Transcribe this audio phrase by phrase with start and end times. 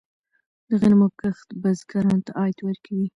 [0.67, 3.07] د غنمو کښت بزګرانو ته عاید ورکوي.